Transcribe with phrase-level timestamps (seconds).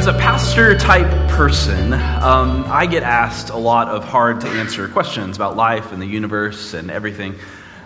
[0.00, 4.88] as a pastor type person, um, I get asked a lot of hard to answer
[4.88, 7.34] questions about life and the universe and everything.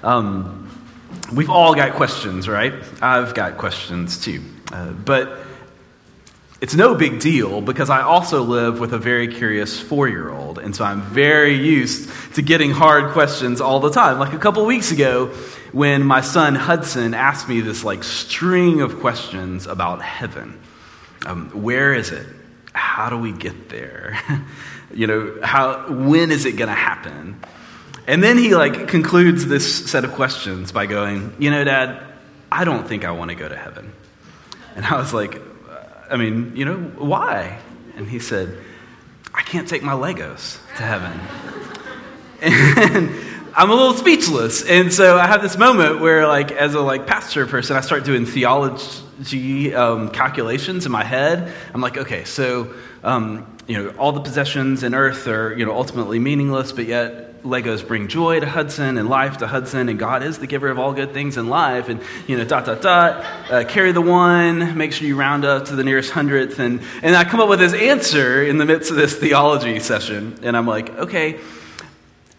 [0.04, 0.70] Um,
[1.32, 2.72] we've all got questions, right?
[3.02, 4.42] I've got questions too.
[4.72, 5.40] Uh, but
[6.60, 10.60] it's no big deal because I also live with a very curious four year old.
[10.60, 14.20] And so I'm very used to getting hard questions all the time.
[14.20, 15.34] Like a couple weeks ago,
[15.72, 20.60] when my son Hudson asked me this like string of questions about heaven.
[21.24, 22.26] Um, where is it?
[22.72, 24.18] How do we get there?
[24.94, 27.40] you know, how, when is it going to happen?
[28.06, 32.02] And then he like concludes this set of questions by going, you know, Dad,
[32.52, 33.92] I don't think I want to go to heaven.
[34.76, 35.40] And I was like,
[36.10, 37.58] I mean, you know, why?
[37.96, 38.58] And he said,
[39.32, 41.20] I can't take my Legos to heaven.
[42.40, 43.14] And
[43.56, 44.64] I'm a little speechless.
[44.64, 48.04] And so I have this moment where, like, as a like pastor person, I start
[48.04, 51.54] doing theology um, calculations in my head.
[51.72, 55.72] I'm like, okay, so um, you know, all the possessions in earth are you know
[55.76, 60.24] ultimately meaningless, but yet Legos bring joy to Hudson and life to Hudson, and God
[60.24, 61.88] is the giver of all good things in life.
[61.88, 65.66] And, you know, dot, dot, dot, uh, carry the one, make sure you round up
[65.66, 66.58] to the nearest hundredth.
[66.58, 70.38] And, and I come up with this answer in the midst of this theology session.
[70.42, 71.38] And I'm like, okay,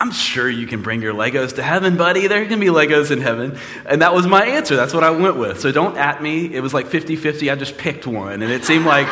[0.05, 2.27] I'm sure you can bring your Legos to heaven, buddy.
[2.27, 3.57] There can be Legos in heaven.
[3.87, 4.75] And that was my answer.
[4.75, 5.59] That's what I went with.
[5.59, 6.53] So don't at me.
[6.53, 7.49] It was like 50 50.
[7.49, 8.43] I just picked one.
[8.43, 9.07] And it seemed like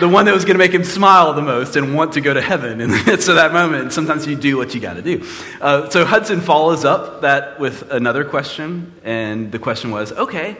[0.00, 2.34] the one that was going to make him smile the most and want to go
[2.34, 3.94] to heaven midst of that moment.
[3.94, 5.26] Sometimes you do what you got to do.
[5.62, 8.92] Uh, so Hudson follows up that with another question.
[9.04, 10.58] And the question was, okay,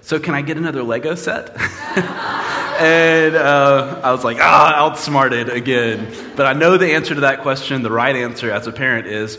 [0.00, 1.54] so can I get another Lego set?
[2.80, 6.10] and uh, I was like, ah, outsmarted again.
[6.34, 7.82] But I know the answer to that question.
[7.82, 9.38] The right answer as a parent is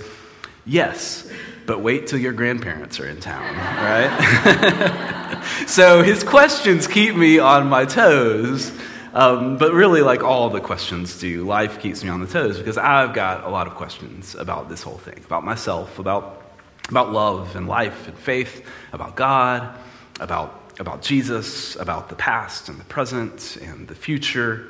[0.64, 1.28] yes,
[1.66, 5.44] but wait till your grandparents are in town, right?
[5.67, 8.72] so his questions keep me on my toes.
[9.14, 12.78] Um, but really, like all the questions do, life keeps me on the toes because
[12.78, 16.44] I've got a lot of questions about this whole thing, about myself, about,
[16.90, 18.63] about love and life and faith,
[18.94, 19.75] about God,
[20.19, 24.68] about about Jesus, about the past and the present and the future.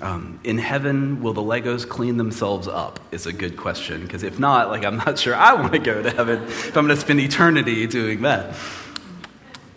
[0.00, 2.98] Um, in heaven, will the Legos clean themselves up?
[3.12, 6.02] Is a good question because if not, like I'm not sure I want to go
[6.02, 8.56] to heaven if I'm going to spend eternity doing that.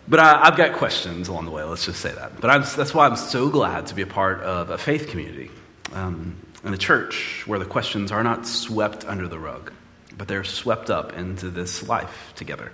[0.08, 1.62] But I, have got questions along the way.
[1.62, 2.40] Let's just say that.
[2.40, 5.50] But I'm, that's why I'm so glad to be a part of a faith community
[5.92, 9.72] um, in a church where the questions are not swept under the rug,
[10.16, 12.72] but they're swept up into this life together.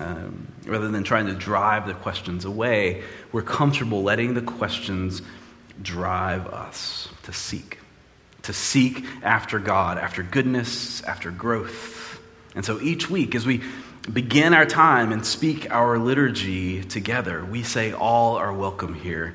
[0.00, 5.22] Um, rather than trying to drive the questions away, we're comfortable letting the questions
[5.82, 7.78] drive us to seek,
[8.42, 12.20] to seek after God, after goodness, after growth.
[12.54, 13.62] And so each week, as we
[14.12, 19.34] begin our time and speak our liturgy together, we say, All are welcome here,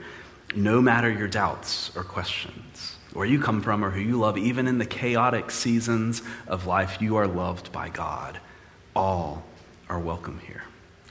[0.56, 4.68] no matter your doubts or questions, where you come from or who you love, even
[4.68, 8.40] in the chaotic seasons of life, you are loved by God.
[8.96, 9.44] All
[9.94, 10.64] are welcome here.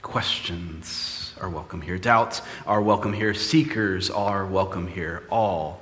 [0.02, 1.96] Questions are welcome here.
[1.98, 3.32] Doubts are welcome here.
[3.32, 5.22] Seekers are welcome here.
[5.30, 5.80] All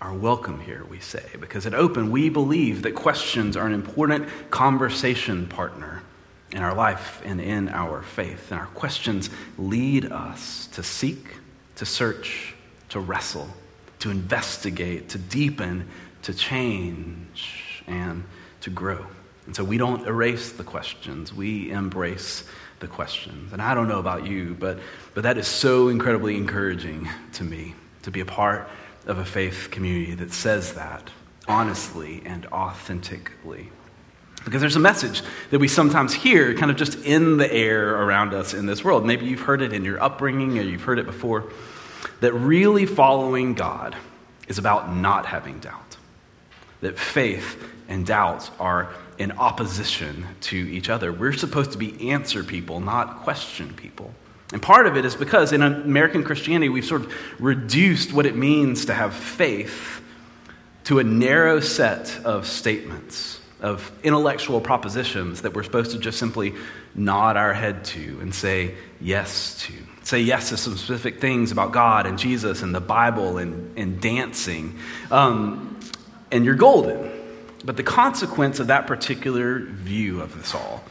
[0.00, 4.28] are welcome here, we say, because at Open, we believe that questions are an important
[4.50, 6.02] conversation partner
[6.50, 8.50] in our life and in our faith.
[8.50, 9.28] And our questions
[9.58, 11.36] lead us to seek,
[11.76, 12.54] to search,
[12.88, 13.50] to wrestle,
[13.98, 15.86] to investigate, to deepen,
[16.22, 18.24] to change, and
[18.62, 19.04] to grow.
[19.48, 22.44] And so we don't erase the questions, we embrace
[22.80, 23.54] the questions.
[23.54, 24.78] And I don't know about you, but,
[25.14, 28.68] but that is so incredibly encouraging to me to be a part
[29.06, 31.08] of a faith community that says that
[31.48, 33.70] honestly and authentically.
[34.44, 38.34] Because there's a message that we sometimes hear kind of just in the air around
[38.34, 39.06] us in this world.
[39.06, 41.50] Maybe you've heard it in your upbringing or you've heard it before
[42.20, 43.96] that really following God
[44.46, 45.96] is about not having doubt.
[46.82, 51.12] That faith and doubt are in opposition to each other.
[51.12, 54.14] We're supposed to be answer people, not question people.
[54.52, 58.36] And part of it is because in American Christianity, we've sort of reduced what it
[58.36, 60.00] means to have faith
[60.84, 66.54] to a narrow set of statements, of intellectual propositions that we're supposed to just simply
[66.94, 69.74] nod our head to and say yes to.
[70.04, 74.00] Say yes to some specific things about God and Jesus and the Bible and, and
[74.00, 74.78] dancing.
[75.10, 75.78] Um,
[76.30, 77.17] and you're golden.
[77.64, 80.84] But the consequence of that particular view of this all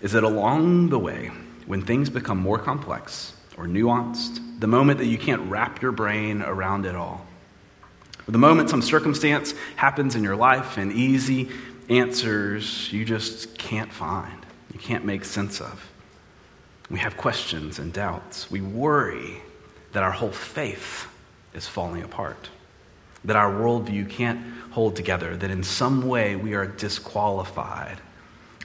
[0.00, 1.30] is that along the way,
[1.66, 6.42] when things become more complex or nuanced, the moment that you can't wrap your brain
[6.42, 7.26] around it all,
[8.26, 11.48] the moment some circumstance happens in your life and easy
[11.88, 15.90] answers you just can't find, you can't make sense of.
[16.88, 18.50] We have questions and doubts.
[18.50, 19.42] We worry
[19.92, 21.08] that our whole faith
[21.54, 22.48] is falling apart,
[23.24, 24.40] that our worldview can't
[24.70, 27.98] hold together, that in some way we are disqualified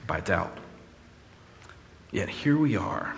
[0.07, 0.57] by doubt.
[2.11, 3.15] Yet here we are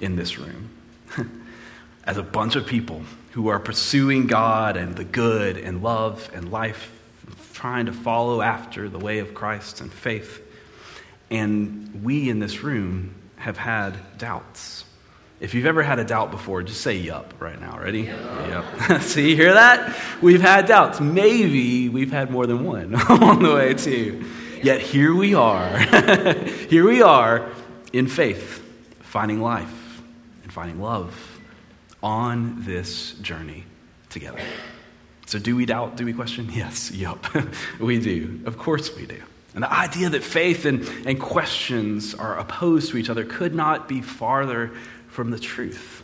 [0.00, 0.70] in this room
[2.04, 3.02] as a bunch of people
[3.32, 6.90] who are pursuing God and the good and love and life,
[7.52, 10.42] trying to follow after the way of Christ and faith.
[11.30, 14.85] And we in this room have had doubts.
[15.38, 17.78] If you've ever had a doubt before, just say yup right now.
[17.78, 18.04] Ready?
[18.04, 19.00] Yep.
[19.02, 19.94] See, you hear that?
[20.22, 20.98] We've had doubts.
[20.98, 24.24] Maybe we've had more than one on the way, too.
[24.62, 25.78] Yet here we are.
[26.70, 27.50] here we are
[27.92, 28.64] in faith,
[29.00, 30.02] finding life
[30.42, 31.14] and finding love
[32.02, 33.64] on this journey
[34.08, 34.40] together.
[35.26, 35.96] So, do we doubt?
[35.96, 36.48] Do we question?
[36.50, 37.26] Yes, yup,
[37.78, 38.40] we do.
[38.46, 39.20] Of course we do.
[39.54, 43.88] And the idea that faith and, and questions are opposed to each other could not
[43.88, 44.72] be farther
[45.16, 46.02] from the truth.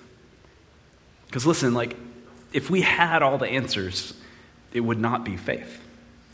[1.26, 1.96] Because listen, like,
[2.54, 4.14] if we had all the answers,
[4.72, 5.82] it would not be faith.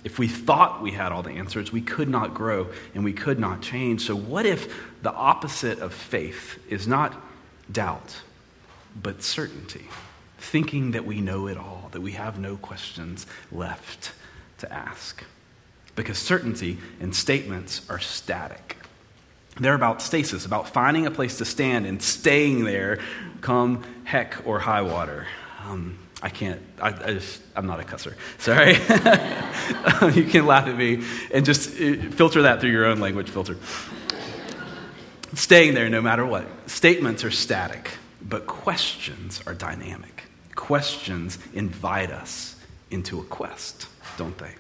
[0.05, 3.41] If we thought we had all the answers, we could not grow and we could
[3.41, 4.03] not change.
[4.03, 4.73] So, what if
[5.03, 7.21] the opposite of faith is not
[7.71, 8.21] doubt,
[9.03, 9.89] but certainty?
[10.39, 14.13] Thinking that we know it all, that we have no questions left
[14.59, 15.25] to ask.
[15.97, 18.78] Because certainty and statements are static.
[19.61, 23.01] They're about stasis, about finding a place to stand and staying there
[23.41, 25.27] come heck or high water.
[25.65, 28.15] Um, I can't, I, I, just, I'm not a cusser.
[28.39, 28.73] Sorry.
[30.15, 33.57] you can laugh at me and just uh, filter that through your own language filter.
[35.35, 36.47] Staying there no matter what.
[36.69, 37.91] Statements are static,
[38.23, 40.25] but questions are dynamic.
[40.55, 42.57] Questions invite us
[42.91, 44.55] into a quest, don't they?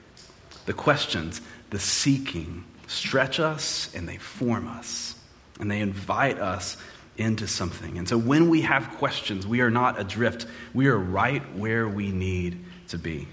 [0.67, 1.41] The questions,
[1.71, 5.15] the seeking, stretch us and they form us
[5.61, 6.77] and they invite us
[7.17, 7.99] into something.
[7.99, 10.47] And so when we have questions, we are not adrift.
[10.75, 13.29] We are right where we need to be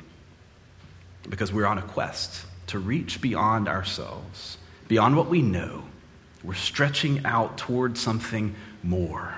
[1.30, 4.58] because we're on a quest to reach beyond ourselves,
[4.88, 5.84] beyond what we know.
[6.44, 9.36] We're stretching out toward something more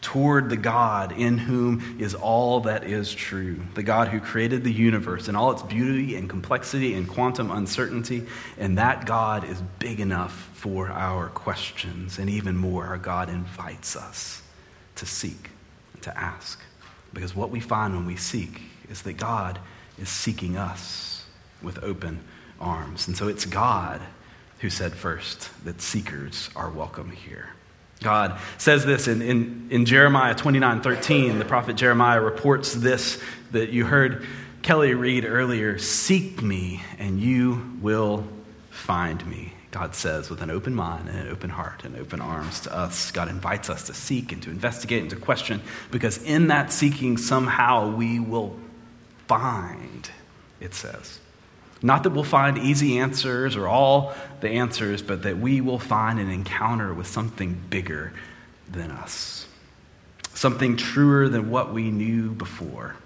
[0.00, 4.72] toward the God in whom is all that is true, the God who created the
[4.72, 8.26] universe and all its beauty and complexity and quantum uncertainty.
[8.58, 12.18] And that God is big enough for our questions.
[12.18, 14.42] And even more, our God invites us
[14.96, 15.50] to seek,
[16.02, 16.60] to ask.
[17.12, 19.58] Because what we find when we seek is that God
[19.98, 21.24] is seeking us
[21.62, 22.20] with open
[22.60, 23.06] arms.
[23.06, 24.00] And so it's God
[24.60, 27.50] who said first that seekers are welcome here.
[28.02, 31.38] God says this in, in, in Jeremiah 29 13.
[31.38, 33.20] The prophet Jeremiah reports this
[33.52, 34.26] that you heard
[34.62, 38.26] Kelly read earlier Seek me, and you will
[38.70, 39.52] find me.
[39.70, 43.12] God says with an open mind and an open heart and open arms to us.
[43.12, 45.60] God invites us to seek and to investigate and to question
[45.92, 48.58] because in that seeking, somehow we will
[49.28, 50.10] find,
[50.58, 51.20] it says.
[51.82, 56.18] Not that we'll find easy answers or all the answers, but that we will find
[56.18, 58.12] an encounter with something bigger
[58.70, 59.46] than us.
[60.34, 62.96] Something truer than what we knew before.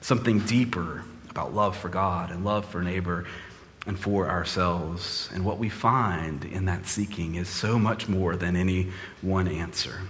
[0.00, 3.26] Something deeper about love for God and love for neighbor
[3.86, 5.28] and for ourselves.
[5.34, 8.88] And what we find in that seeking is so much more than any
[9.20, 10.00] one answer.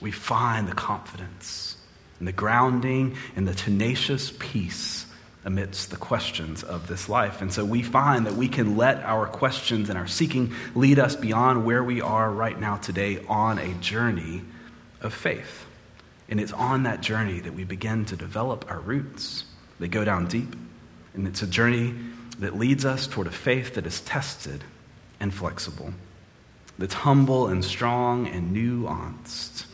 [0.00, 1.76] We find the confidence
[2.18, 5.06] and the grounding and the tenacious peace
[5.44, 7.42] amidst the questions of this life.
[7.42, 11.16] And so we find that we can let our questions and our seeking lead us
[11.16, 14.42] beyond where we are right now today on a journey
[15.02, 15.66] of faith.
[16.28, 19.44] And it's on that journey that we begin to develop our roots.
[19.78, 20.56] They go down deep.
[21.12, 21.94] And it's a journey
[22.38, 24.64] that leads us toward a faith that is tested
[25.20, 25.92] and flexible,
[26.78, 29.66] that's humble and strong and nuanced.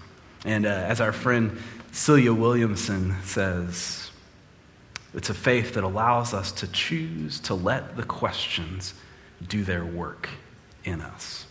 [0.44, 1.58] And uh, as our friend
[1.92, 3.99] Celia Williamson says,
[5.14, 8.94] it's a faith that allows us to choose to let the questions
[9.46, 10.28] do their work
[10.84, 11.46] in us.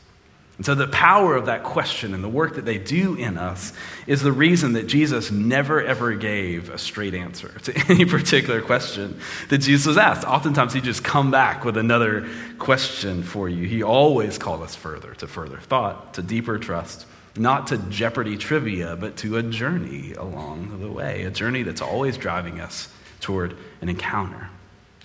[0.57, 3.71] And so, the power of that question and the work that they do in us
[4.07, 9.21] is the reason that Jesus never ever gave a straight answer to any particular question
[9.47, 10.27] that Jesus was asked.
[10.27, 13.69] Oftentimes, he just come back with another question for you.
[13.69, 17.05] He always called us further to further thought, to deeper trust,
[17.37, 22.17] not to Jeopardy trivia, but to a journey along the way, a journey that's always
[22.17, 22.89] driving us
[23.19, 24.49] toward an encounter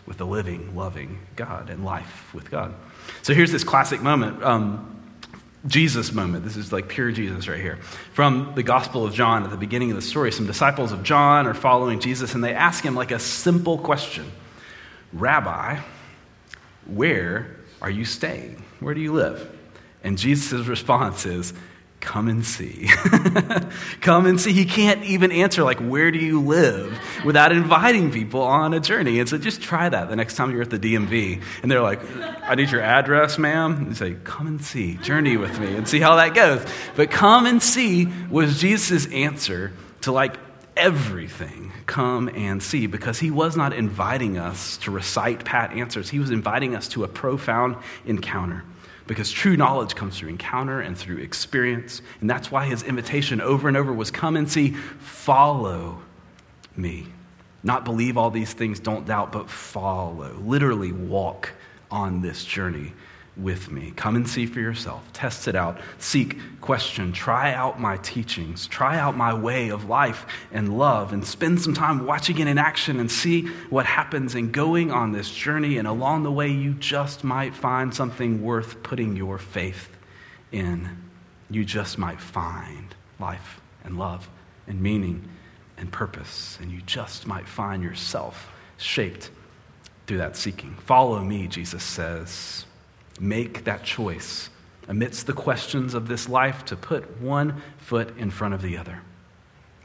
[0.06, 2.74] with the living, loving God and life with God.
[3.22, 4.42] So here's this classic moment.
[4.42, 4.90] Um,
[5.66, 6.44] Jesus moment.
[6.44, 7.76] This is like pure Jesus right here.
[8.12, 11.46] From the Gospel of John at the beginning of the story, some disciples of John
[11.46, 14.30] are following Jesus and they ask him like a simple question
[15.12, 15.78] Rabbi,
[16.86, 18.62] where are you staying?
[18.80, 19.50] Where do you live?
[20.02, 21.54] And Jesus' response is,
[22.04, 22.88] come and see.
[24.00, 24.52] come and see.
[24.52, 29.18] He can't even answer, like, where do you live without inviting people on a journey.
[29.18, 31.42] And so just try that the next time you're at the DMV.
[31.62, 32.00] And they're like,
[32.42, 33.86] I need your address, ma'am.
[33.88, 34.94] You say, come and see.
[34.98, 36.64] Journey with me and see how that goes.
[36.94, 40.36] But come and see was Jesus' answer to, like,
[40.76, 46.10] everything come and see because he was not inviting us to recite pat answers.
[46.10, 48.64] He was inviting us to a profound encounter
[49.06, 52.02] because true knowledge comes through encounter and through experience.
[52.20, 56.00] And that's why his invitation over and over was come and see, follow
[56.76, 57.06] me.
[57.62, 60.32] Not believe all these things, don't doubt, but follow.
[60.34, 61.52] Literally walk
[61.90, 62.92] on this journey
[63.36, 63.92] with me.
[63.96, 65.02] Come and see for yourself.
[65.12, 65.80] Test it out.
[65.98, 68.66] Seek, question, try out my teachings.
[68.66, 72.58] Try out my way of life and love and spend some time watching it in
[72.58, 75.78] action and see what happens and going on this journey.
[75.78, 79.96] And along the way, you just might find something worth putting your faith
[80.52, 80.88] in.
[81.50, 84.28] You just might find life and love
[84.66, 85.28] and meaning
[85.76, 86.56] and purpose.
[86.60, 89.30] And you just might find yourself shaped
[90.06, 90.74] through that seeking.
[90.86, 92.66] Follow me, Jesus says.
[93.20, 94.50] Make that choice
[94.88, 99.00] amidst the questions of this life to put one foot in front of the other.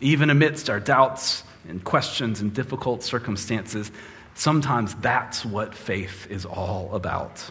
[0.02, 3.92] Even amidst our doubts and questions and difficult circumstances,
[4.34, 7.50] sometimes that's what faith is all about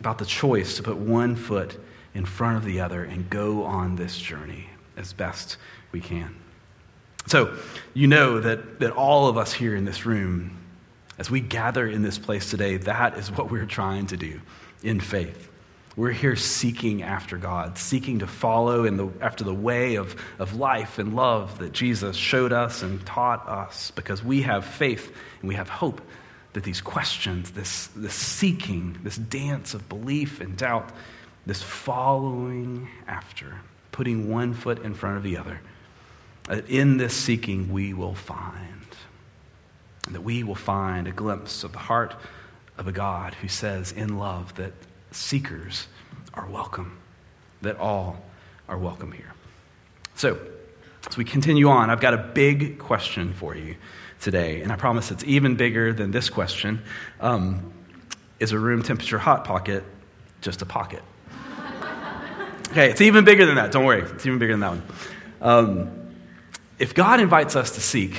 [0.00, 1.78] about the choice to put one foot
[2.14, 5.56] in front of the other and go on this journey as best
[5.92, 6.34] we can.
[7.26, 7.56] So,
[7.94, 10.58] you know that, that all of us here in this room,
[11.18, 14.40] as we gather in this place today, that is what we're trying to do
[14.82, 15.50] in faith.
[15.96, 20.56] We're here seeking after God, seeking to follow in the, after the way of, of
[20.56, 25.48] life and love that Jesus showed us and taught us because we have faith and
[25.48, 26.00] we have hope
[26.54, 30.90] that these questions, this, this seeking, this dance of belief and doubt,
[31.46, 33.54] this following after,
[33.92, 35.60] putting one foot in front of the other,
[36.48, 38.86] that in this seeking we will find,
[40.10, 42.16] that we will find a glimpse of the heart
[42.76, 44.72] of a God who says in love that
[45.10, 45.86] seekers
[46.34, 46.98] are welcome,
[47.62, 48.22] that all
[48.68, 49.32] are welcome here.
[50.14, 50.38] So,
[51.08, 53.76] as we continue on, I've got a big question for you
[54.20, 56.82] today, and I promise it's even bigger than this question.
[57.20, 57.72] Um,
[58.40, 59.84] is a room temperature hot pocket
[60.40, 61.02] just a pocket?
[62.70, 63.70] Okay, it's even bigger than that.
[63.70, 64.82] Don't worry, it's even bigger than that one.
[65.40, 66.08] Um,
[66.80, 68.16] if God invites us to seek,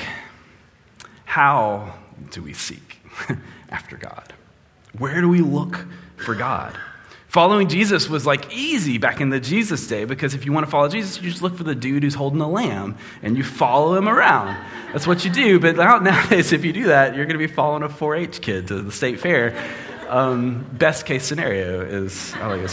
[1.25, 1.93] how
[2.31, 3.01] do we seek
[3.69, 4.33] after God?
[4.97, 5.85] Where do we look
[6.17, 6.77] for God?
[7.27, 10.71] Following Jesus was like easy back in the Jesus day because if you want to
[10.71, 13.95] follow Jesus, you just look for the dude who's holding a lamb and you follow
[13.95, 14.57] him around.
[14.93, 15.59] That's what you do.
[15.59, 18.69] But nowadays, if you do that, you're going to be following a 4 H kid
[18.69, 19.61] to the state fair.
[20.07, 22.69] Um, best case scenario is, I like.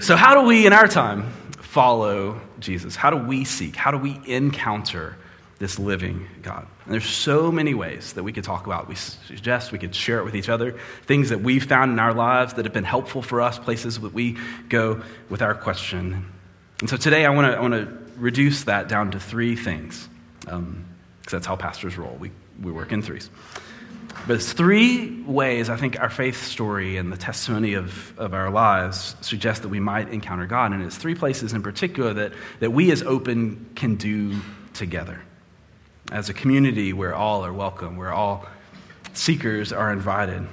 [0.00, 2.96] So, how do we in our time follow Jesus?
[2.96, 3.76] How do we seek?
[3.76, 5.16] How do we encounter
[5.62, 6.66] this living God.
[6.84, 8.88] And there's so many ways that we could talk about.
[8.88, 10.76] We suggest we could share it with each other,
[11.06, 14.12] things that we've found in our lives that have been helpful for us, places that
[14.12, 14.38] we
[14.68, 16.26] go with our question.
[16.80, 20.08] And so today I want to I reduce that down to three things,
[20.40, 20.84] because um,
[21.30, 22.16] that's how pastors roll.
[22.18, 23.30] We, we work in threes.
[24.26, 28.50] But it's three ways I think our faith story and the testimony of, of our
[28.50, 30.72] lives suggest that we might encounter God.
[30.72, 34.40] And it's three places in particular that, that we as open can do
[34.74, 35.22] together
[36.10, 38.46] as a community where all are welcome, where all
[39.14, 40.46] seekers are invited,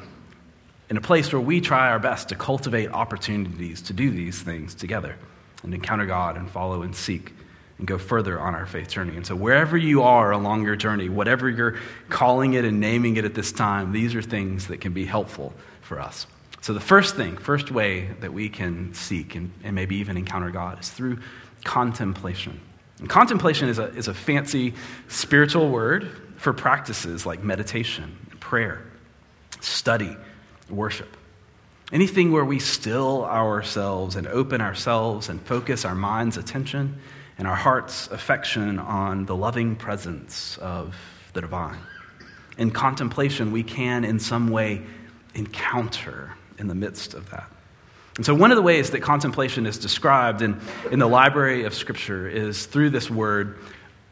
[0.90, 4.76] in a place where we try our best to cultivate opportunities to do these things
[4.76, 5.16] together
[5.64, 7.34] and encounter God and follow and seek
[7.78, 9.16] and go further on our faith journey.
[9.16, 11.78] And so, wherever you are along your journey, whatever you're
[12.10, 15.54] calling it and naming it at this time, these are things that can be helpful
[15.82, 16.28] for us.
[16.62, 20.52] So, the first thing, first way that we can seek and, and maybe even encounter
[20.52, 21.20] God is through
[21.64, 22.60] contemplation.
[23.00, 24.74] And contemplation is a, is a fancy
[25.08, 28.84] spiritual word for practices like meditation, prayer,
[29.62, 30.16] study,
[30.70, 31.18] worship.
[31.92, 37.00] Anything where we still ourselves and open ourselves and focus our mind's attention
[37.38, 40.96] and our heart's affection on the loving presence of
[41.34, 41.80] the divine.
[42.58, 44.82] In contemplation, we can in some way
[45.34, 47.50] encounter in the midst of that.
[48.20, 50.60] And so, one of the ways that contemplation is described in,
[50.92, 53.58] in the library of Scripture is through this word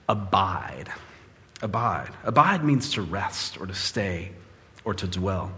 [0.07, 0.89] abide.
[1.61, 2.11] Abide.
[2.23, 4.31] Abide means to rest or to stay
[4.85, 5.51] or to dwell.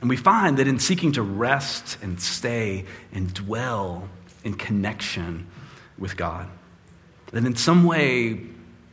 [0.00, 4.08] And we find that in seeking to rest and stay and dwell
[4.44, 5.48] in connection
[5.98, 6.48] with God,
[7.32, 8.40] that in some way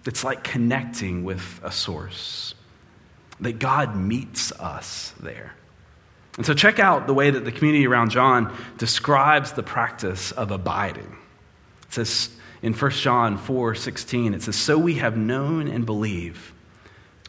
[0.08, 2.56] it's like connecting with a source,
[3.42, 5.54] that God meets us there.
[6.38, 10.51] And so, check out the way that the community around John describes the practice of
[10.51, 11.17] abiding.
[11.88, 12.29] It says
[12.62, 16.53] in 1 John 4 16, it says, So we have known and believe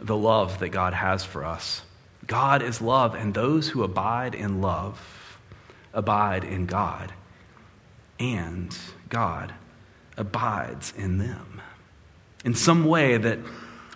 [0.00, 1.82] the love that God has for us.
[2.26, 5.00] God is love, and those who abide in love
[5.94, 7.12] abide in God,
[8.20, 8.76] and
[9.08, 9.52] God
[10.16, 11.62] abides in them.
[12.44, 13.38] In some way that,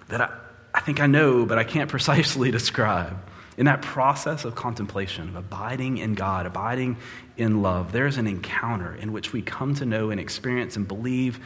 [0.09, 0.31] that I,
[0.75, 3.17] I think I know, but I can't precisely describe.
[3.57, 6.97] In that process of contemplation, of abiding in God, abiding
[7.37, 11.39] in love, there's an encounter in which we come to know and experience and believe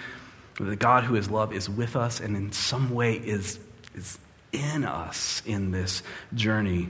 [0.59, 3.59] that the God who is love is with us and in some way is,
[3.95, 4.19] is
[4.53, 6.03] in us in this
[6.35, 6.89] journey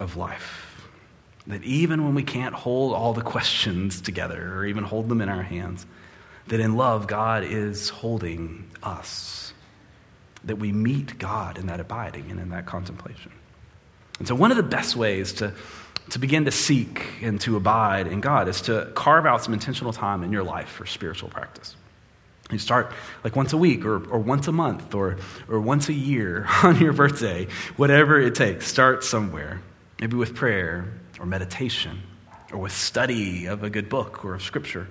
[0.00, 0.90] of life.
[1.46, 5.28] That even when we can't hold all the questions together or even hold them in
[5.28, 5.86] our hands,
[6.48, 9.52] that in love, God is holding us.
[10.44, 13.32] That we meet God in that abiding and in that contemplation.
[14.18, 15.52] And so, one of the best ways to,
[16.10, 19.92] to begin to seek and to abide in God is to carve out some intentional
[19.92, 21.76] time in your life for spiritual practice.
[22.50, 22.92] You start
[23.24, 25.16] like once a week or, or once a month or,
[25.48, 28.66] or once a year on your birthday, whatever it takes.
[28.66, 29.60] Start somewhere,
[30.00, 32.02] maybe with prayer or meditation
[32.52, 34.86] or with study of a good book or of scripture.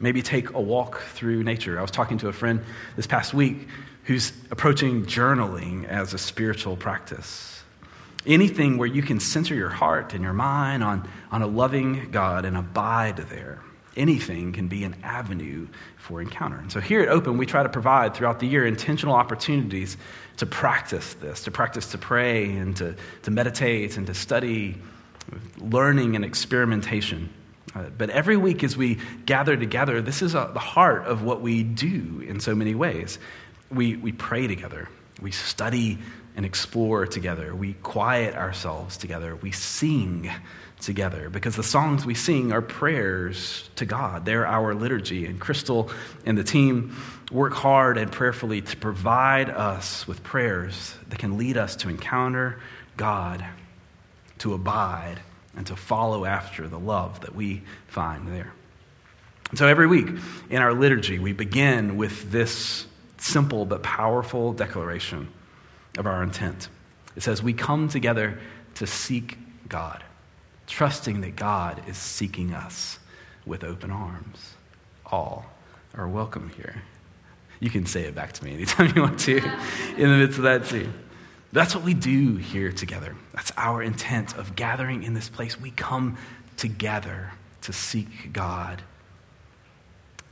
[0.00, 1.78] Maybe take a walk through nature.
[1.78, 2.60] I was talking to a friend
[2.96, 3.68] this past week
[4.04, 7.62] who's approaching journaling as a spiritual practice.
[8.26, 12.44] Anything where you can center your heart and your mind on, on a loving God
[12.44, 13.60] and abide there.
[13.96, 16.56] Anything can be an avenue for encounter.
[16.56, 19.96] And so here at Open, we try to provide throughout the year intentional opportunities
[20.38, 24.76] to practice this, to practice to pray and to, to meditate and to study,
[25.58, 27.28] learning and experimentation.
[27.74, 31.40] Uh, but every week as we gather together, this is a, the heart of what
[31.40, 33.18] we do in so many ways.
[33.70, 34.88] We, we pray together,
[35.20, 35.98] we study
[36.36, 40.30] and explore together, we quiet ourselves together, we sing
[40.80, 44.24] together because the songs we sing are prayers to God.
[44.24, 45.26] They're our liturgy.
[45.26, 45.90] And Crystal
[46.26, 46.96] and the team
[47.30, 52.60] work hard and prayerfully to provide us with prayers that can lead us to encounter
[52.96, 53.44] God,
[54.38, 55.20] to abide,
[55.56, 58.52] and to follow after the love that we find there.
[59.50, 60.08] And so every week
[60.50, 62.86] in our liturgy, we begin with this
[63.18, 65.28] simple but powerful declaration
[65.98, 66.68] of our intent.
[67.16, 68.38] It says, We come together
[68.76, 70.02] to seek God,
[70.66, 72.98] trusting that God is seeking us
[73.46, 74.54] with open arms.
[75.06, 75.46] All
[75.94, 76.82] are welcome here.
[77.60, 80.44] You can say it back to me anytime you want to in the midst of
[80.44, 80.92] that, too.
[81.52, 83.14] That's what we do here together.
[83.32, 85.60] That's our intent of gathering in this place.
[85.60, 86.18] We come
[86.56, 87.30] together
[87.62, 88.82] to seek God,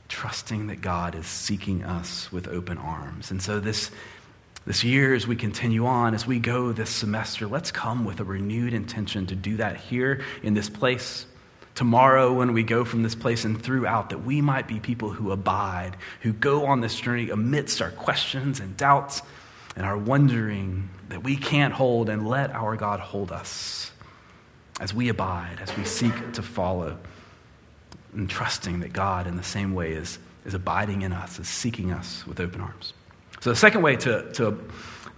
[0.09, 3.31] trusting that God is seeking us with open arms.
[3.31, 3.89] And so, this,
[4.65, 8.23] this year, as we continue on, as we go this semester, let's come with a
[8.23, 11.25] renewed intention to do that here in this place.
[11.75, 15.31] Tomorrow, when we go from this place and throughout, that we might be people who
[15.31, 19.21] abide, who go on this journey amidst our questions and doubts
[19.75, 23.91] and our wondering that we can't hold and let our God hold us
[24.79, 26.97] as we abide, as we seek to follow,
[28.13, 31.91] and trusting that God, in the same way, is, is abiding in us, is seeking
[31.91, 32.93] us with open arms.
[33.43, 34.57] So, the second way to, to,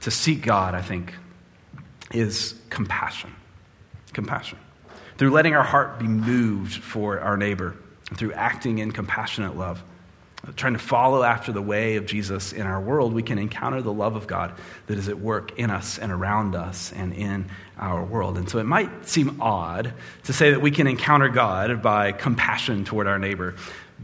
[0.01, 1.13] to seek God, I think,
[2.11, 3.31] is compassion.
[4.13, 4.57] Compassion.
[5.19, 7.75] Through letting our heart be moved for our neighbor,
[8.15, 9.83] through acting in compassionate love
[10.55, 13.93] trying to follow after the way of Jesus in our world, we can encounter the
[13.93, 14.53] love of God
[14.87, 18.37] that is at work in us and around us and in our world.
[18.37, 19.93] And so it might seem odd
[20.25, 23.55] to say that we can encounter God by compassion toward our neighbor.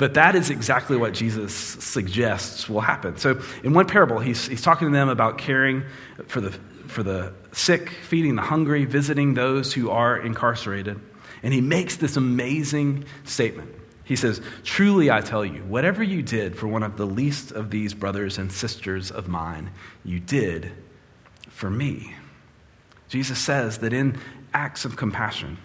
[0.01, 3.17] But that is exactly what Jesus suggests will happen.
[3.17, 5.83] So, in one parable, he's, he's talking to them about caring
[6.25, 6.49] for the,
[6.87, 10.99] for the sick, feeding the hungry, visiting those who are incarcerated.
[11.43, 13.75] And he makes this amazing statement.
[14.03, 17.69] He says, Truly I tell you, whatever you did for one of the least of
[17.69, 19.69] these brothers and sisters of mine,
[20.03, 20.71] you did
[21.47, 22.15] for me.
[23.07, 24.17] Jesus says that in
[24.51, 25.59] acts of compassion,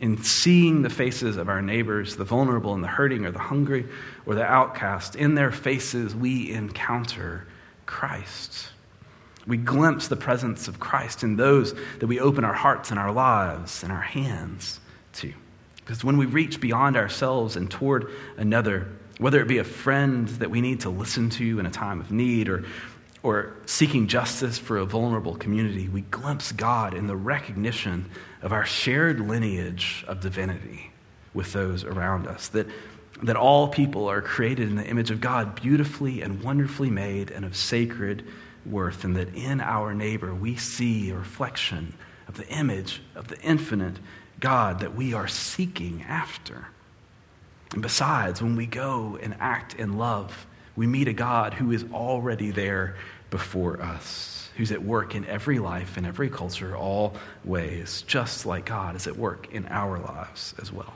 [0.00, 3.86] in seeing the faces of our neighbors, the vulnerable and the hurting or the hungry
[4.26, 7.46] or the outcast, in their faces we encounter
[7.86, 8.68] Christ.
[9.46, 13.10] We glimpse the presence of Christ in those that we open our hearts and our
[13.10, 14.78] lives and our hands
[15.14, 15.32] to.
[15.76, 20.50] Because when we reach beyond ourselves and toward another, whether it be a friend that
[20.50, 22.64] we need to listen to in a time of need or,
[23.22, 28.08] or seeking justice for a vulnerable community, we glimpse God in the recognition
[28.42, 30.90] of our shared lineage of divinity
[31.34, 32.48] with those around us.
[32.48, 32.68] That,
[33.22, 37.44] that all people are created in the image of God, beautifully and wonderfully made and
[37.44, 38.24] of sacred
[38.64, 41.94] worth, and that in our neighbor we see a reflection
[42.28, 43.96] of the image of the infinite
[44.38, 46.68] God that we are seeking after.
[47.72, 50.46] And besides, when we go and act in love,
[50.78, 52.94] we meet a God who is already there
[53.30, 58.66] before us, who's at work in every life, in every culture, all ways, just like
[58.66, 60.94] God is at work in our lives as well.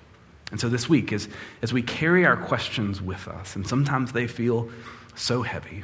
[0.53, 1.29] And so this week, as,
[1.62, 4.71] as we carry our questions with us, and sometimes they feel
[5.16, 5.83] so heavy,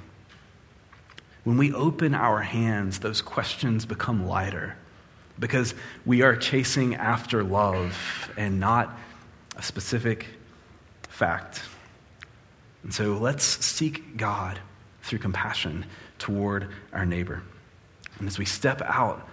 [1.42, 4.76] when we open our hands, those questions become lighter
[5.40, 5.74] because
[6.06, 8.96] we are chasing after love and not
[9.56, 10.26] a specific
[11.08, 11.62] fact.
[12.82, 14.58] And so let's seek God
[15.02, 15.86] through compassion
[16.18, 17.42] toward our neighbor.
[18.18, 19.26] And as we step out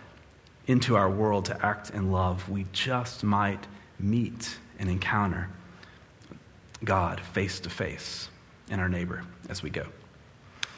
[0.68, 3.68] into our world to act in love, we just might
[4.00, 5.50] meet and encounter
[6.84, 8.30] God face to face
[8.70, 9.86] in our neighbor as we go.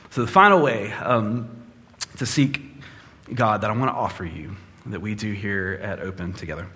[0.09, 1.49] So, the final way um,
[2.17, 2.61] to seek
[3.33, 6.67] God that I want to offer you that we do here at Open together,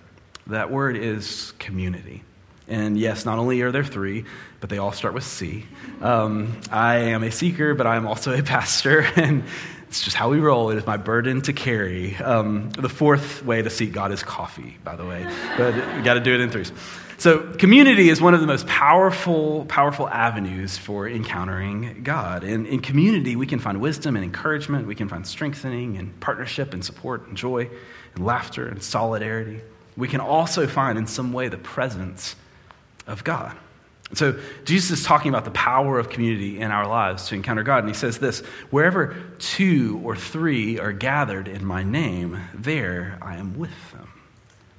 [0.48, 2.24] that word is community.
[2.72, 4.24] And yes, not only are there three,
[4.62, 5.66] but they all start with C.
[6.02, 9.44] Um, I am a seeker, but I'm also a pastor, and
[9.90, 10.70] it's just how we roll.
[10.70, 12.16] It is my burden to carry.
[12.16, 16.14] Um, the fourth way to seek God is coffee, by the way, but you got
[16.14, 16.72] to do it in threes.
[17.18, 22.46] So, community is one of the most powerful, powerful avenues for encountering God.
[22.46, 24.88] And in community, we can find wisdom and encouragement.
[24.88, 27.70] We can find strengthening and partnership and support and joy
[28.16, 29.62] and laughter and solidarity.
[29.98, 32.38] We can also find, in some way, the presence
[33.08, 33.56] of God.
[34.14, 37.80] So, Jesus is talking about the power of community in our lives to encounter God.
[37.80, 43.38] And he says this Wherever two or three are gathered in my name, there I
[43.38, 44.10] am with them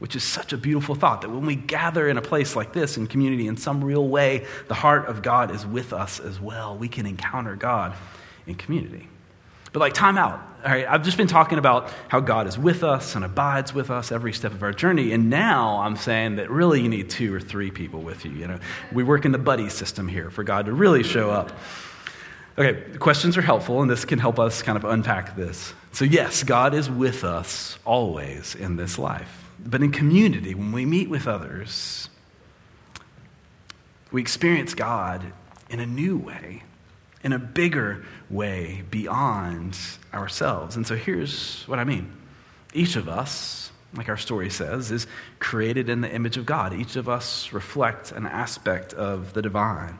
[0.02, 2.96] which is such a beautiful thought that when we gather in a place like this
[2.96, 6.76] in community in some real way, the heart of God is with us as well.
[6.76, 7.94] We can encounter God
[8.48, 9.08] in community.
[9.72, 10.40] But, like, time out.
[10.64, 13.90] All right, I've just been talking about how God is with us and abides with
[13.90, 15.12] us every step of our journey.
[15.12, 18.30] And now I'm saying that really you need two or three people with you.
[18.30, 18.58] You know,
[18.92, 21.50] we work in the buddy system here for God to really show up.
[22.56, 25.74] Okay, questions are helpful, and this can help us kind of unpack this.
[25.90, 29.50] So, yes, God is with us always in this life.
[29.58, 32.08] But in community, when we meet with others,
[34.12, 35.32] we experience God
[35.70, 36.62] in a new way,
[37.22, 39.78] in a bigger way beyond
[40.12, 40.76] ourselves.
[40.76, 42.12] And so here's what I mean
[42.74, 45.06] each of us, like our story says, is
[45.38, 46.72] created in the image of God.
[46.72, 49.98] Each of us reflect an aspect of the divine.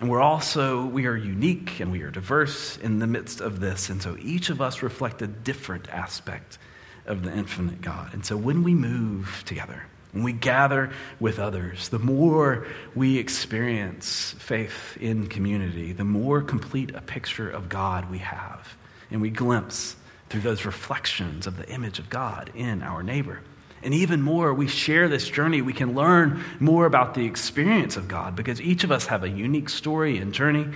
[0.00, 3.90] And we're also, we are unique and we are diverse in the midst of this.
[3.90, 6.58] And so each of us reflect a different aspect
[7.04, 8.14] of the infinite God.
[8.14, 14.34] And so when we move together, when we gather with others, the more we experience
[14.38, 18.76] faith in community, the more complete a picture of God we have.
[19.10, 19.96] And we glimpse
[20.28, 23.40] through those reflections of the image of God in our neighbor.
[23.82, 28.08] And even more, we share this journey, we can learn more about the experience of
[28.08, 30.66] God because each of us have a unique story and journey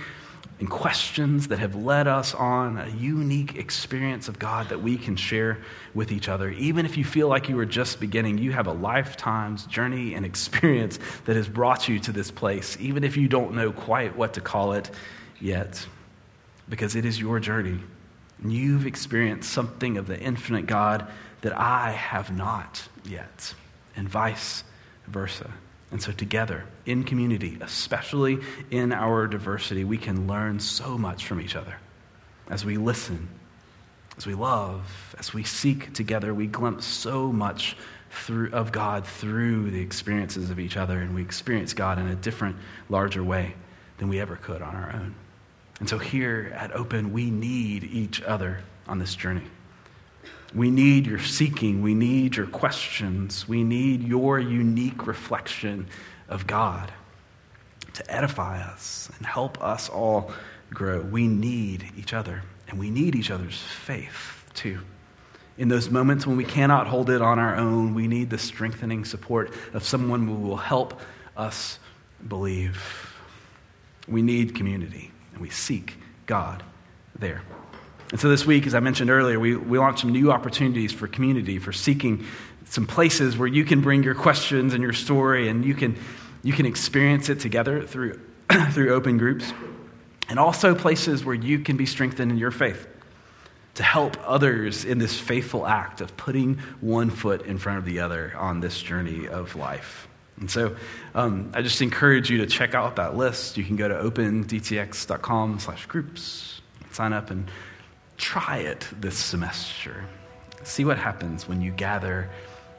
[0.59, 5.17] and questions that have led us on a unique experience of God that we can
[5.17, 5.57] share
[5.93, 6.49] with each other.
[6.49, 10.25] Even if you feel like you were just beginning, you have a lifetime's journey and
[10.25, 14.33] experience that has brought you to this place, even if you don't know quite what
[14.35, 14.89] to call it
[15.41, 15.85] yet,
[16.69, 17.79] because it is your journey.
[18.41, 21.07] And you've experienced something of the infinite God
[21.41, 23.53] that I have not yet,
[23.95, 24.63] and vice
[25.07, 25.51] versa.
[25.95, 31.39] And so, together, in community, especially in our diversity, we can learn so much from
[31.39, 31.77] each other.
[32.49, 33.29] As we listen,
[34.17, 37.77] as we love, as we seek together, we glimpse so much
[38.11, 42.15] through, of God through the experiences of each other, and we experience God in a
[42.15, 42.57] different,
[42.89, 43.55] larger way
[43.97, 45.15] than we ever could on our own.
[45.79, 49.43] And so, here at Open, we need each other on this journey.
[50.55, 51.81] We need your seeking.
[51.81, 53.47] We need your questions.
[53.47, 55.87] We need your unique reflection
[56.29, 56.93] of God
[57.93, 60.31] to edify us and help us all
[60.73, 61.01] grow.
[61.01, 64.79] We need each other, and we need each other's faith too.
[65.57, 69.05] In those moments when we cannot hold it on our own, we need the strengthening
[69.05, 70.99] support of someone who will help
[71.37, 71.79] us
[72.27, 73.13] believe.
[74.07, 76.63] We need community, and we seek God
[77.17, 77.41] there.
[78.11, 81.07] And so this week, as I mentioned earlier, we, we launched some new opportunities for
[81.07, 82.25] community, for seeking
[82.65, 85.97] some places where you can bring your questions and your story and you can,
[86.43, 88.19] you can experience it together through,
[88.71, 89.51] through open groups.
[90.27, 92.87] And also places where you can be strengthened in your faith
[93.75, 97.99] to help others in this faithful act of putting one foot in front of the
[97.99, 100.07] other on this journey of life.
[100.39, 100.75] And so
[101.13, 103.57] um, I just encourage you to check out that list.
[103.57, 107.49] You can go to opendtx.com slash groups, sign up and
[108.17, 110.05] Try it this semester.
[110.63, 112.29] See what happens when you gather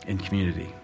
[0.06, 0.74] in community.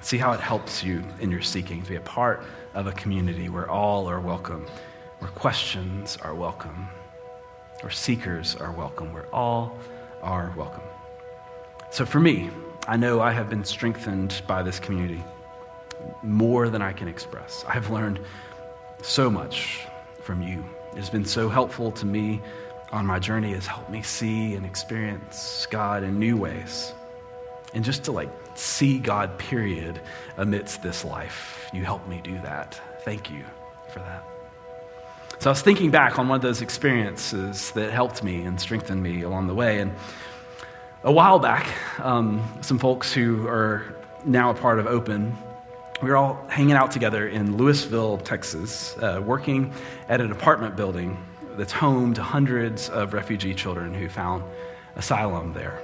[0.00, 2.42] See how it helps you in your seeking to be a part
[2.74, 4.66] of a community where all are welcome,
[5.18, 6.88] where questions are welcome,
[7.80, 9.76] where seekers are welcome, where all
[10.22, 10.82] are welcome.
[11.90, 12.50] So for me,
[12.88, 15.22] I know I have been strengthened by this community
[16.22, 17.64] more than I can express.
[17.66, 18.20] I have learned
[19.02, 19.80] so much
[20.22, 20.64] from you.
[20.92, 22.40] It has been so helpful to me
[22.92, 23.52] on my journey.
[23.52, 26.92] Has helped me see and experience God in new ways.
[27.74, 30.00] And just to like see God, period,
[30.36, 31.68] amidst this life.
[31.72, 32.80] You helped me do that.
[33.02, 33.44] Thank you
[33.92, 34.24] for that.
[35.38, 39.02] So I was thinking back on one of those experiences that helped me and strengthened
[39.02, 39.80] me along the way.
[39.80, 39.92] And
[41.04, 41.68] a while back,
[42.00, 43.94] um, some folks who are
[44.24, 45.36] now a part of Open,
[46.02, 49.72] we were all hanging out together in Lewisville, Texas, uh, working
[50.08, 51.16] at an apartment building
[51.56, 54.44] that's home to hundreds of refugee children who found
[54.96, 55.80] asylum there.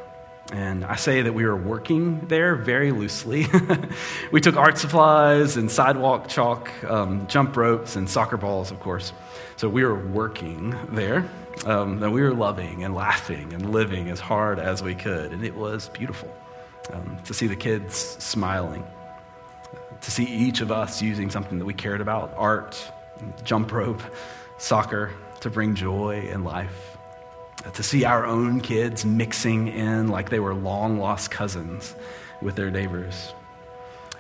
[0.53, 3.47] And I say that we were working there very loosely.
[4.33, 9.13] we took art supplies and sidewalk chalk, um, jump ropes, and soccer balls, of course.
[9.57, 11.29] So we were working there.
[11.65, 15.33] Um, and we were loving and laughing and living as hard as we could.
[15.33, 16.35] And it was beautiful
[16.93, 18.85] um, to see the kids smiling,
[20.01, 22.93] to see each of us using something that we cared about art,
[23.45, 24.03] jump rope,
[24.59, 26.97] soccer to bring joy and life
[27.75, 31.95] to see our own kids mixing in like they were long lost cousins
[32.41, 33.33] with their neighbors.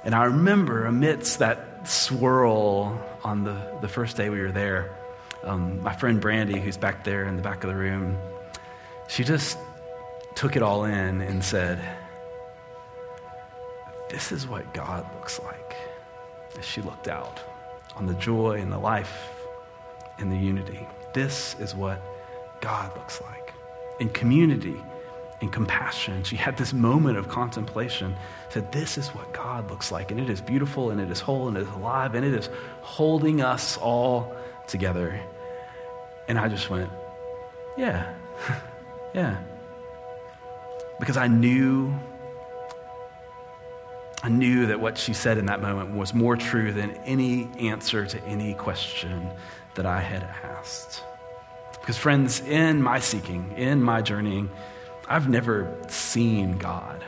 [0.05, 4.97] And I remember amidst that swirl on the, the first day we were there,
[5.45, 8.17] um, my friend Brandy, who's back there in the back of the room,
[9.09, 9.59] she just
[10.35, 11.81] took it all in and said,
[14.09, 15.77] This is what God looks like.
[16.59, 17.41] As she looked out
[17.97, 19.31] on the joy and the life
[20.19, 20.87] and the unity.
[21.13, 22.01] This is what
[22.61, 23.53] God looks like.
[24.01, 24.77] In community,
[25.43, 26.23] in compassion.
[26.23, 28.15] She had this moment of contemplation.
[28.49, 30.11] Said, This is what God looks like.
[30.11, 32.49] And it is beautiful and it is whole and it is alive and it is
[32.81, 34.35] holding us all
[34.67, 35.21] together.
[36.29, 36.91] And I just went,
[37.77, 38.15] Yeah,
[39.15, 39.37] yeah.
[40.99, 41.93] Because I knew.
[44.25, 48.07] I knew that what she said in that moment was more true than any answer
[48.07, 49.29] to any question
[49.75, 51.03] that I had asked.
[51.81, 54.51] Because, friends, in my seeking, in my journeying,
[55.09, 57.05] I've never seen God.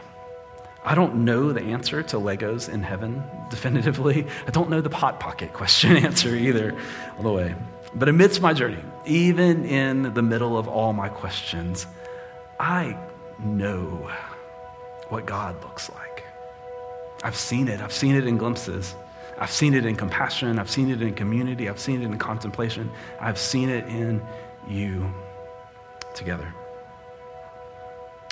[0.85, 4.27] I don't know the answer to Legos in heaven definitively.
[4.47, 6.77] I don't know the Hot Pocket question answer either,
[7.17, 7.55] all the way.
[7.95, 11.87] But amidst my journey, even in the middle of all my questions,
[12.59, 12.99] I
[13.39, 14.11] know
[15.09, 16.25] what God looks like.
[17.23, 17.81] I've seen it.
[17.81, 18.95] I've seen it in glimpses.
[19.39, 20.59] I've seen it in compassion.
[20.59, 21.69] I've seen it in community.
[21.69, 22.91] I've seen it in contemplation.
[23.21, 24.23] I've seen it in
[24.69, 25.13] you
[26.15, 26.53] together.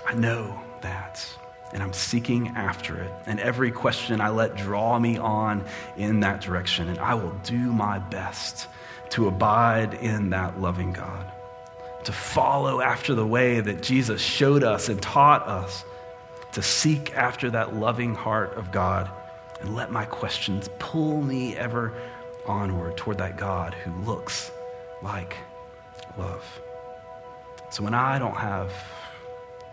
[0.07, 1.27] I know that,
[1.73, 3.13] and I'm seeking after it.
[3.27, 5.65] And every question I let draw me on
[5.97, 8.69] in that direction, and I will do my best
[9.11, 11.31] to abide in that loving God,
[12.05, 15.85] to follow after the way that Jesus showed us and taught us,
[16.53, 19.11] to seek after that loving heart of God,
[19.63, 21.95] and let my questions pull me ever
[22.47, 24.51] onward toward that God who looks
[25.03, 25.37] like
[26.19, 26.45] love.
[27.71, 28.73] So when I don't have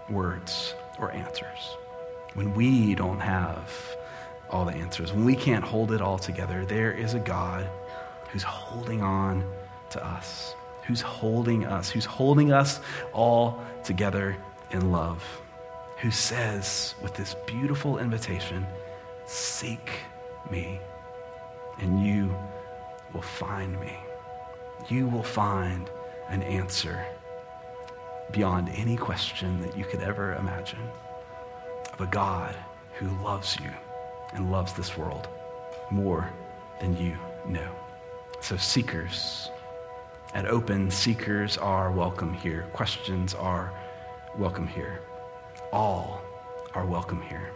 [0.10, 1.76] words or answers,
[2.36, 3.74] when we don't have
[4.50, 7.68] all the answers, when we can't hold it all together, there is a God
[8.30, 9.44] who's holding on
[9.90, 10.54] to us,
[10.86, 12.80] who's holding us, who's holding us
[13.12, 14.38] all together
[14.72, 15.24] in love,
[15.98, 18.66] who says with this beautiful invitation,
[19.30, 19.92] Seek
[20.50, 20.80] me,
[21.78, 22.36] and you
[23.14, 23.96] will find me.
[24.88, 25.88] You will find
[26.30, 27.06] an answer
[28.32, 30.80] beyond any question that you could ever imagine
[31.94, 32.56] of a God
[32.96, 33.70] who loves you
[34.34, 35.28] and loves this world
[35.92, 36.28] more
[36.82, 37.16] than you
[37.48, 37.70] know.
[38.42, 39.52] So, seekers,
[40.34, 42.68] at Open, seekers are welcome here.
[42.74, 43.72] Questions are
[44.40, 45.02] welcome here.
[45.72, 46.20] All
[46.74, 47.52] are welcome here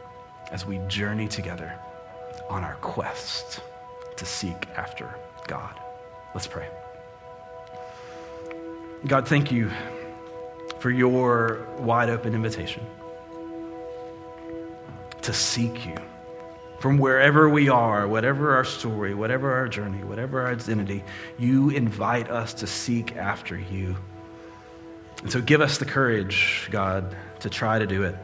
[0.53, 1.73] as we journey together
[2.47, 3.59] on our quest
[4.15, 5.13] to seek after
[5.47, 5.79] God.
[6.35, 6.67] Let's pray.
[9.07, 9.71] God, thank you
[10.79, 12.85] for your wide open invitation
[15.23, 15.97] to seek you
[16.79, 21.03] from wherever we are, whatever our story, whatever our journey, whatever our identity.
[21.39, 23.95] You invite us to seek after you.
[25.23, 28.15] And so give us the courage, God, to try to do it,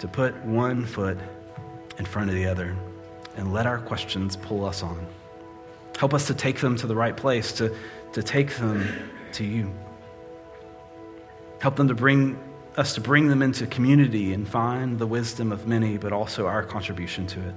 [0.00, 1.16] to put one foot
[1.98, 2.76] in front of the other,
[3.36, 5.06] and let our questions pull us on.
[5.98, 7.74] Help us to take them to the right place, to,
[8.12, 9.72] to take them to you.
[11.60, 12.38] Help them to bring
[12.76, 16.62] us to bring them into community and find the wisdom of many, but also our
[16.62, 17.54] contribution to it.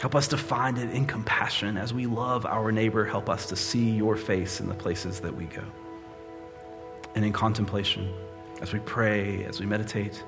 [0.00, 1.76] Help us to find it in compassion.
[1.76, 5.34] As we love our neighbor, help us to see your face in the places that
[5.34, 5.62] we go.
[7.14, 8.12] And in contemplation,
[8.60, 10.22] as we pray, as we meditate,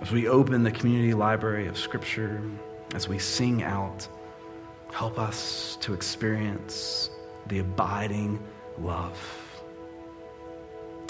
[0.00, 2.42] as we open the community library of Scripture,
[2.94, 4.06] as we sing out,
[4.92, 7.10] help us to experience
[7.48, 8.42] the abiding
[8.78, 9.18] love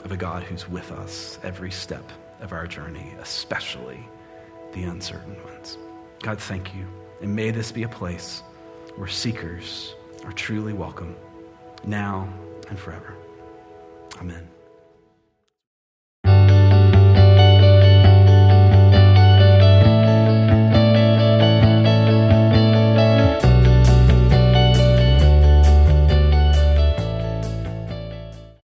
[0.05, 2.05] of a God who's with us every step
[2.41, 4.01] of our journey, especially
[4.75, 5.79] the uncertain ones.
[6.23, 6.87] God, thank you.
[7.21, 8.43] And may this be a place
[8.97, 9.95] where seekers
[10.25, 11.17] are truly welcome
[11.87, 12.29] now
[12.69, 13.15] and forever.
[14.21, 14.54] Amen.